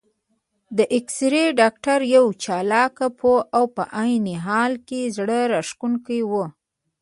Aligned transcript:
د 0.77 0.79
اېکسرې 0.95 1.45
ډاکټر 1.59 1.99
یو 2.15 2.25
چالاک، 2.43 2.95
پوه 3.19 3.39
او 3.57 3.63
په 3.75 3.83
عین 3.99 4.25
حال 4.45 4.73
کې 4.87 5.01
زړه 5.17 5.39
راښکونکی 5.53 6.19
و. 6.29 6.31